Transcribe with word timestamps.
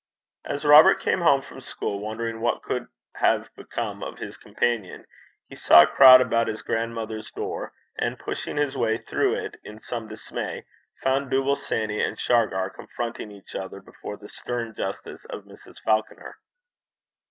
As 0.45 0.65
Robert 0.65 0.99
came 0.99 1.21
home 1.21 1.43
from 1.43 1.61
school, 1.61 1.99
wondering 1.99 2.41
what 2.41 2.63
could 2.63 2.87
have 3.17 3.53
become 3.55 4.01
of 4.01 4.17
his 4.17 4.35
companion, 4.35 5.05
he 5.47 5.55
saw 5.55 5.83
a 5.83 5.85
crowd 5.85 6.21
about 6.21 6.47
his 6.47 6.63
grandmother's 6.63 7.29
door, 7.29 7.71
and 7.99 8.17
pushing 8.17 8.57
his 8.57 8.75
way 8.75 8.97
through 8.97 9.35
it 9.35 9.59
in 9.63 9.79
some 9.79 10.07
dismay, 10.07 10.65
found 11.03 11.29
Dooble 11.31 11.55
Sanny 11.55 12.01
and 12.03 12.19
Shargar 12.19 12.71
confronting 12.71 13.29
each 13.29 13.53
other 13.53 13.79
before 13.79 14.17
the 14.17 14.27
stern 14.27 14.73
justice 14.73 15.23
of 15.25 15.43
Mrs. 15.43 15.79
Falconer. 15.83 16.35